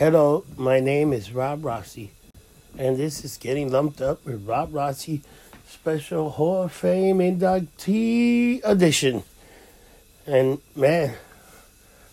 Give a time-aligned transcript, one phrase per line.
[0.00, 2.10] Hello, my name is Rob Rossi,
[2.78, 5.20] and this is Getting Lumped Up with Rob Rossi
[5.68, 9.24] Special Hall of Fame Inductee Edition.
[10.26, 11.16] And man,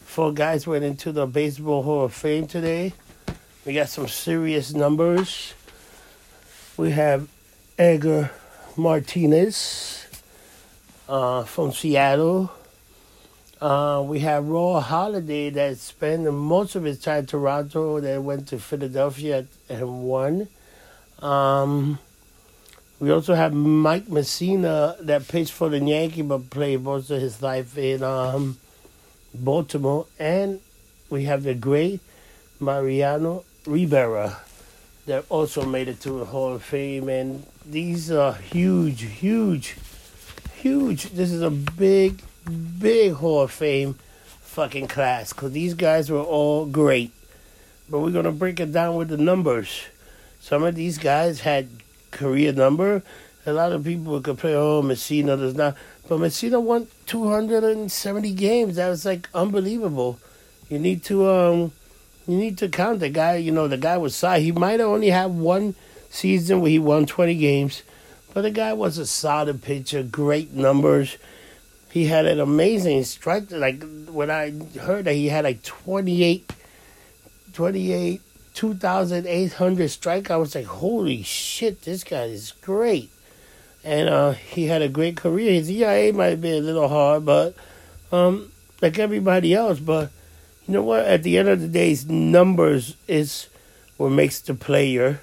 [0.01, 2.91] four guys went into the Baseball Hall of Fame today.
[3.65, 5.53] We got some serious numbers.
[6.75, 7.29] We have
[7.79, 8.31] Edgar
[8.75, 10.05] Martinez
[11.07, 12.51] uh, from Seattle.
[13.59, 18.47] Uh, we have Roy Halladay that spent most of his time in Toronto, that went
[18.49, 20.47] to Philadelphia and won.
[21.19, 21.97] Um,
[22.99, 27.41] we also have Mike Mussina that pitched for the Yankees but played most of his
[27.41, 28.57] life in um,
[29.33, 30.05] Baltimore.
[30.19, 30.61] And
[31.09, 31.99] we have the great
[32.59, 34.37] Mariano Rivera
[35.07, 37.09] that also made it to the Hall of Fame.
[37.09, 39.75] And these are huge, huge,
[40.55, 41.05] huge.
[41.11, 43.95] This is a big, big Hall of Fame
[44.41, 47.11] fucking class because these guys were all great.
[47.89, 49.83] But we're going to break it down with the numbers.
[50.39, 51.69] Some of these guys had
[52.11, 53.03] career number.
[53.45, 55.77] A lot of people could play, oh, Mussina does not.
[56.07, 58.75] But Mussina won 270 games.
[58.75, 60.19] That was like unbelievable.
[60.69, 61.71] You need to um,
[62.27, 63.35] you need to count the guy.
[63.35, 64.41] You know, the guy was solid.
[64.41, 65.75] He might have only had one
[66.09, 67.83] season where he won 20 games,
[68.33, 71.17] but the guy was a solid pitcher, great numbers.
[71.97, 73.49] He had an amazing strike.
[73.49, 76.53] Like when I heard that he had like 28,
[77.53, 78.21] 28,
[78.53, 83.09] 2,800 strike, I was like, holy shit, this guy is great.
[83.83, 85.53] And uh, he had a great career.
[85.53, 87.55] His ERA might be a little hard, but
[88.11, 89.79] um, like everybody else.
[89.79, 90.11] But
[90.67, 91.03] you know what?
[91.03, 93.47] At the end of the day, numbers is
[93.97, 95.19] what makes the player.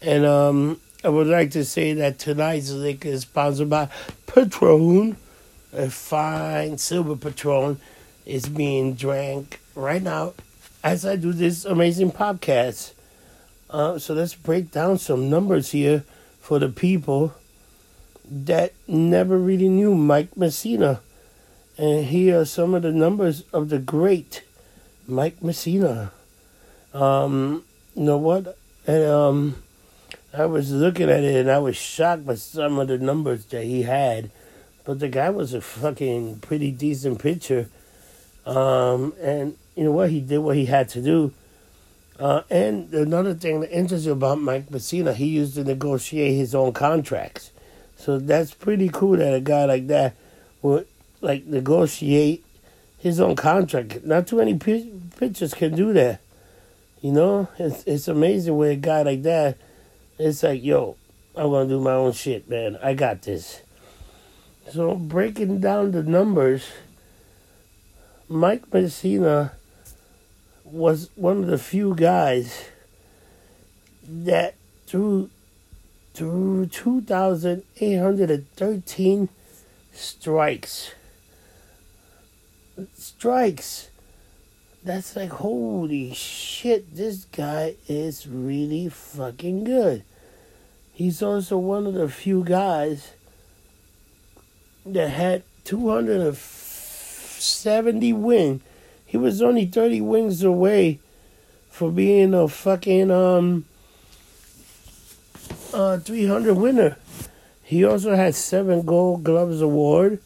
[0.00, 3.88] And um, I would like to say that tonight's liquor is sponsored by
[4.28, 5.16] Patron,
[5.76, 7.78] a fine silver Patron.
[8.24, 10.32] is being drank right now
[10.82, 12.92] as I do this amazing podcast.
[13.68, 16.04] Uh, so let's break down some numbers here
[16.40, 17.34] for the people
[18.28, 21.00] that never really knew Mike Mussina.
[21.76, 24.42] And here are some of the numbers of the great
[25.06, 26.10] Mike Mussina.
[26.94, 27.64] Um,
[27.94, 28.56] you know what?
[28.86, 29.62] And, um,
[30.32, 33.64] I was looking at it and I was shocked by some of the numbers that
[33.64, 34.30] he had.
[34.86, 37.68] But the guy was a fucking pretty decent pitcher.
[38.46, 40.10] Um, and you know what?
[40.10, 41.34] He did what he had to do.
[42.20, 46.72] Uh, and another thing that interesting about Mike Mussina, he used to negotiate his own
[46.72, 47.50] contracts.
[47.96, 50.14] So that's pretty cool that a guy like that
[50.62, 50.86] would
[51.20, 52.44] like negotiate
[52.98, 54.04] his own contract.
[54.04, 56.20] Not too many pitchers can do that.
[57.02, 59.58] You know, it's it's amazing with a guy like that.
[60.18, 60.96] It's like, yo,
[61.34, 62.78] I'm gonna do my own shit, man.
[62.82, 63.62] I got this.
[64.72, 66.66] So breaking down the numbers,
[68.28, 69.52] Mike Mussina
[70.64, 72.64] was one of the few guys
[74.02, 74.56] that
[74.86, 75.30] through
[76.14, 79.28] through 2,813
[79.92, 80.90] strikes.
[82.94, 83.90] Strikes.
[84.82, 90.02] That's like, holy shit, this guy is really fucking good.
[90.92, 93.12] He's also one of the few guys
[94.92, 98.62] that had 270 wins
[99.06, 100.98] he was only 30 wins away
[101.70, 103.64] for being a fucking um
[105.72, 106.96] uh 300 winner.
[107.62, 110.20] He also had seven Gold Gloves award.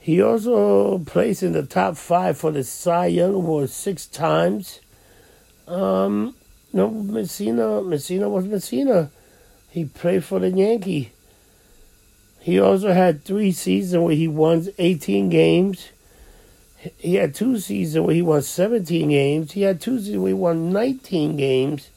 [0.00, 4.80] He also placed in the top five for the Cy Young Award six times.
[5.66, 6.34] Um,
[6.72, 9.10] no, Mussina, Mussina was Mussina.
[9.68, 11.12] He played for the Yankee.
[12.40, 15.90] He also had three seasons where he won 18 games.
[16.96, 19.52] He had two seasons where he won 17 games.
[19.52, 21.90] He had two seasons where he won 19 games.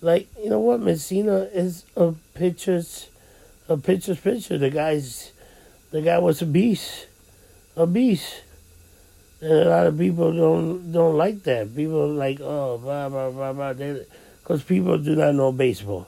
[0.00, 0.80] Like, you know what?
[0.80, 3.08] Mussina is a pitcher's,
[3.68, 4.56] a pitcher's pitcher.
[4.56, 5.32] The guy's,
[5.90, 7.06] the guy was a beast.
[7.76, 8.42] A beast.
[9.42, 11.74] And a lot of people don't don't like that.
[11.74, 13.72] People like, oh, blah, blah, blah, blah.
[13.72, 16.06] Because people do not know baseball.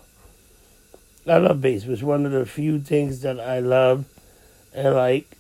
[1.27, 1.95] I love baseball.
[1.95, 4.05] It's one of the few things that I love
[4.75, 5.37] and like.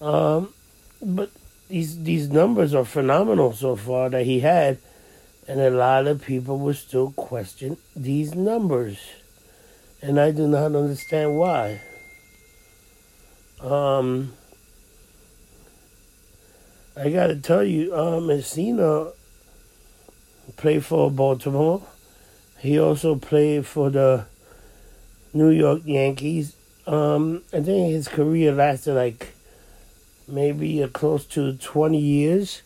[0.00, 0.52] Um,
[1.00, 1.30] but
[1.68, 4.78] these these numbers are phenomenal so far that he had,
[5.48, 8.98] and a lot of people will still question these numbers,
[10.02, 11.80] and I do not understand why.
[13.60, 14.32] Um,
[16.96, 19.12] I got to tell you, uh, Mussina
[20.56, 21.82] played for Baltimore.
[22.58, 24.26] He also played for the
[25.32, 26.56] New York Yankees.
[26.86, 29.34] Um, I think his career lasted like
[30.26, 32.62] maybe uh, close to 20 years.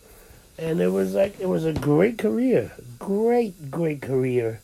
[0.57, 2.73] And it was like, it was a great career.
[2.99, 4.61] great, great career.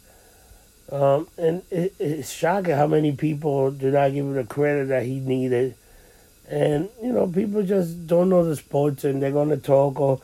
[0.91, 5.05] Um, and it, it's shocking how many people do not give him the credit that
[5.05, 5.75] he needed.
[6.49, 10.21] And, you know, people just don't know the sports and they're going to talk, or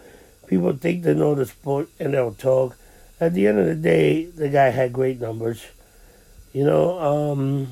[0.47, 2.77] people think they know the sport and they'll talk.
[3.21, 5.65] At the end of the day, the guy had great numbers.
[6.57, 7.69] You know, um,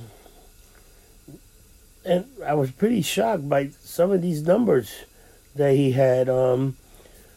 [2.05, 5.07] and I was pretty shocked by some of these numbers
[5.55, 6.29] that he had.
[6.29, 6.77] Um,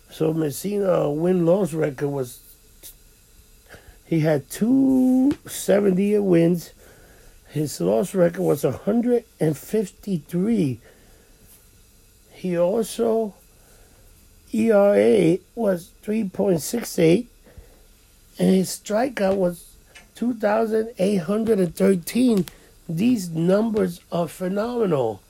[0.10, 2.42] so Mussina win loss record was
[4.06, 6.74] he had two seventy wins.
[7.48, 10.82] His loss record was 153.
[12.34, 13.36] He also
[14.54, 17.28] ERA was 3.68
[18.38, 19.67] and his strikeout was
[20.18, 22.46] 2,813.
[22.90, 25.22] These numbers are phenomenal.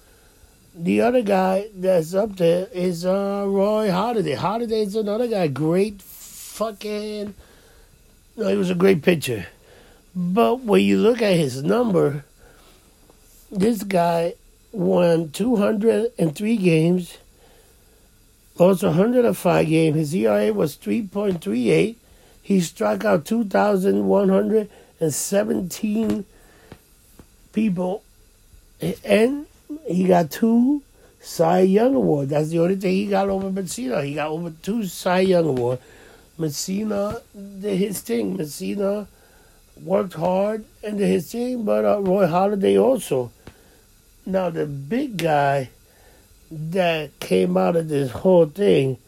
[0.73, 7.33] The other guy that's up there is uh, Roy Halladay is another guy, great fucking.
[8.37, 9.47] No, he was a great pitcher.
[10.15, 12.23] But when you look at his number,
[13.51, 14.35] this guy
[14.71, 17.17] won 203 games,
[18.57, 19.97] lost 105 games.
[19.97, 21.97] His ERA was 3.38.
[22.47, 26.25] He struck out 2,117
[27.51, 28.03] people,
[29.03, 29.45] and
[29.85, 30.81] he got two
[31.19, 32.29] Cy Young Award.
[32.29, 34.05] That's the only thing he got over Mussina.
[34.05, 35.79] He got over two Cy Young Award.
[36.39, 38.37] Mussina did his thing.
[38.37, 39.07] Mussina
[39.83, 43.29] worked hard and did his thing, but uh, Roy Halladay also.
[44.25, 45.69] Now the big guy
[46.49, 48.99] that came out of this whole thing,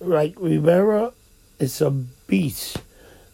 [0.00, 1.12] like Rivera,
[1.60, 2.78] is a beast.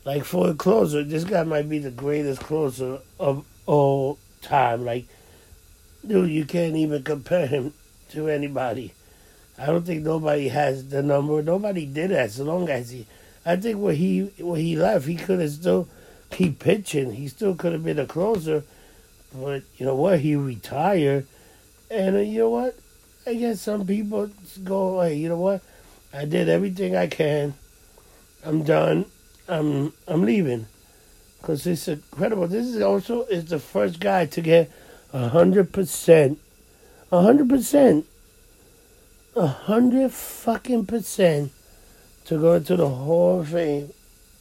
[0.05, 4.85] Like for a closer, this guy might be the greatest closer of all time.
[4.85, 5.07] Like,
[6.07, 7.73] dude, you can't even compare him
[8.11, 8.93] to anybody.
[9.59, 11.43] I don't think nobody has the number.
[11.43, 13.07] Nobody did as long as he.
[13.45, 15.89] I think when he when he left, he could have still
[16.31, 17.13] keep pitching.
[17.13, 18.65] He still could have been a closer,
[19.35, 20.21] but you know what?
[20.21, 21.27] He retired,
[21.91, 22.77] and uh, you know what?
[23.27, 24.31] I guess some people
[24.63, 25.63] go, "Hey, you know what?
[26.13, 27.55] I did everything I can.
[28.47, 29.07] I'm done.
[29.49, 30.67] I'm I'm leaving."
[31.41, 32.49] Because it's incredible.
[32.49, 34.71] This is also is the first guy to get
[35.13, 36.39] hundred percent,
[37.11, 38.07] hundred percent
[39.45, 41.53] hundred fucking percent
[42.25, 43.93] to go into the Hall of Fame.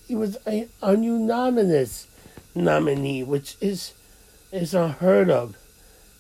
[0.08, 2.08] He was a, a unanimous
[2.54, 3.94] nominee, which is
[4.52, 5.58] is unheard of.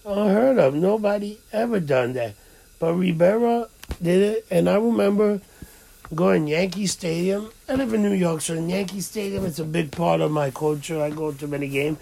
[0.05, 0.75] Unheard of.
[0.75, 2.33] Nobody ever done that.
[2.79, 3.69] But Rivera
[4.01, 5.41] did it, and I remember
[6.13, 7.49] going Yankee Stadium.
[7.67, 10.51] I live in New York, so in Yankee Stadium it's a big part of my
[10.51, 11.01] culture.
[11.01, 11.97] I go to many games,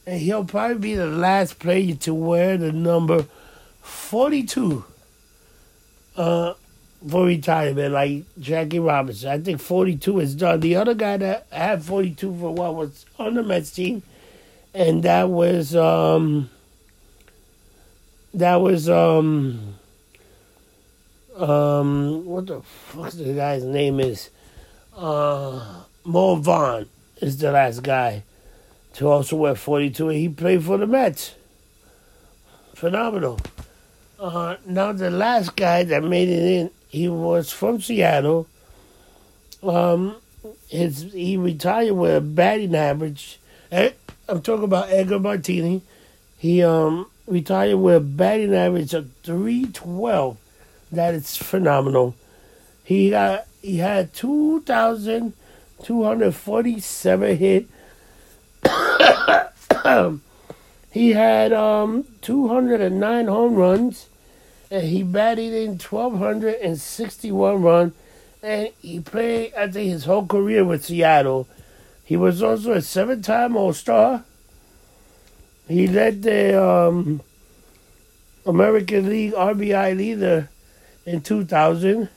[0.06, 3.26] And he'll probably be the last player to wear the number
[3.82, 4.84] 42
[6.16, 6.54] uh,
[7.08, 9.30] for retirement, like Jackie Robinson.
[9.30, 10.60] I think 42 is done.
[10.60, 14.02] The other guy that had 42 for what was on the Mets team,
[14.72, 16.50] and that was um,
[18.32, 19.74] that was um,
[21.36, 24.30] um, what the fuck the guy's name is?
[24.96, 26.88] Uh, Mo Vaughn
[27.20, 28.22] is the last guy
[28.94, 30.08] to also wear 42.
[30.08, 31.34] and He played for the Mets.
[32.74, 33.40] Phenomenal.
[34.18, 38.46] Uh, now, the last guy that made it in, he was from Seattle.
[39.62, 40.16] Um,
[40.68, 43.40] his He retired with a batting average.
[43.72, 43.90] Eh,
[44.28, 45.82] I'm talking about Edgar Martini.
[46.38, 50.36] He um, retired with a batting average of 312.
[50.92, 52.14] That is phenomenal.
[52.84, 55.32] He got he had 2,000
[55.82, 57.66] 247 hit.
[60.94, 64.06] He had um, 209 home runs,
[64.74, 67.92] and he batted in 1,261 runs,
[68.42, 71.46] and he played, I think, his whole career with Seattle.
[72.04, 74.24] He was also a seven-time All-Star.
[75.68, 77.20] He led the um,
[78.44, 80.48] American League RBI leader
[81.06, 82.08] in 2000.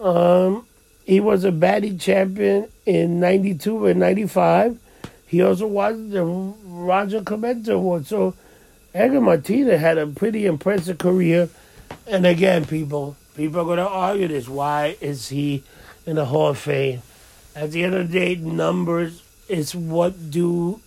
[0.00, 0.66] Um,
[1.04, 4.80] he was a batting champion in 92 and 95.
[5.28, 8.06] He also won the Roger Clemente Award.
[8.06, 8.34] So
[8.94, 11.48] Edgar Martinez had a pretty impressive career.
[12.06, 14.48] And again, people, people are going to argue this.
[14.48, 15.64] Why is he
[16.04, 17.00] in the Hall of Fame?
[17.56, 20.80] At the end of the day, numbers is what do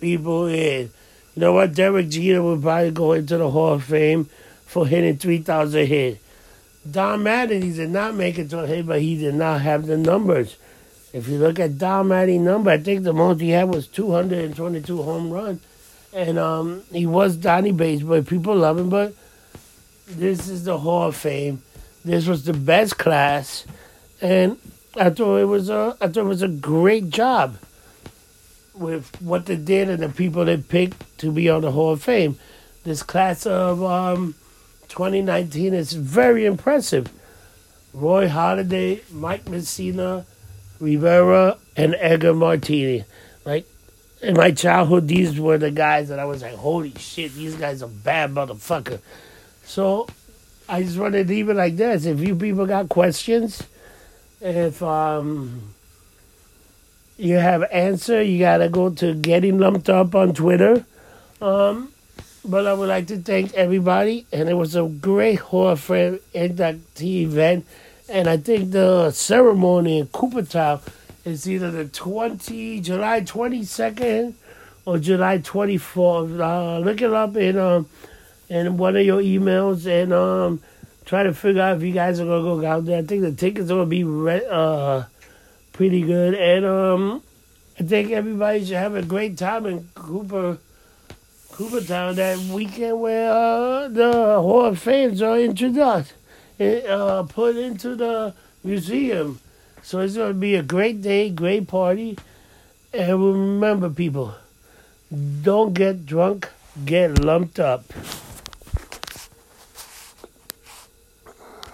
[0.00, 0.90] people in.
[1.34, 1.74] You know what?
[1.74, 4.28] Derek Jeter would probably go into the Hall of Fame
[4.66, 6.20] for hitting 3,000 hits.
[6.90, 9.86] Don Mattingly he did not make it to a hit, but he did not have
[9.86, 10.56] the numbers.
[11.12, 15.02] If you look at Don Mattingly's number, I think the most he had was 222
[15.02, 15.62] home runs.
[16.12, 18.90] And um, he was Donnie Bates, but people love him.
[18.90, 19.14] But
[20.06, 21.62] this is the Hall of Fame.
[22.04, 23.64] This was the best class.
[24.20, 24.58] And
[24.96, 27.56] I thought it was a, I thought it was a great job
[28.74, 32.02] with what they did and the people they picked to be on the Hall of
[32.02, 32.38] Fame.
[32.84, 34.34] This class of um,
[34.88, 37.10] 2019 is very impressive.
[37.94, 40.24] Roy Halladay, Mike Mussina,
[40.80, 43.04] Rivera, and Edgar Martinez.
[43.44, 43.66] Like
[44.22, 47.82] in my childhood, these were the guys that I was like, holy shit, these guys
[47.82, 49.00] are bad motherfucker.
[49.64, 50.06] So
[50.68, 52.06] I just want to leave it like this.
[52.06, 53.64] If you people got questions,
[54.40, 55.74] if um
[57.16, 60.84] you have answer, you gotta go to getting lumped up on Twitter.
[61.40, 61.92] Um,
[62.44, 67.22] but I would like to thank everybody, and it was a great of Fame inductee
[67.22, 67.66] event.
[68.08, 70.80] And I think the ceremony in Cooperstown
[71.24, 74.34] is either the twenty July twenty second
[74.84, 76.38] or July twenty fourth.
[76.38, 77.88] Uh, look it up in um
[78.48, 80.60] in one of your emails and um
[81.04, 82.98] try to figure out if you guys are gonna go out there.
[82.98, 85.04] I think the tickets are gonna be re- uh
[85.72, 86.34] pretty good.
[86.34, 87.22] And um,
[87.78, 90.58] I think everybody should have a great time in Cooper,
[91.52, 96.12] Cooperstown that weekend where uh, the Hall of Fames are introduced,
[96.60, 99.40] uh, put into the museum.
[99.82, 102.16] So it's going to be a great day, great party.
[102.92, 104.34] And remember, people,
[105.42, 106.48] don't get drunk,
[106.84, 107.84] get lumped up.